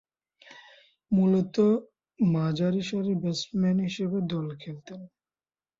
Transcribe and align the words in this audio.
মূলতঃ 1.11 1.67
মাঝারিসারির 2.19 3.17
ব্যাটসম্যান 3.23 3.77
হিসেবে 3.87 4.17
দলে 4.31 4.53
খেলতেন। 4.63 4.99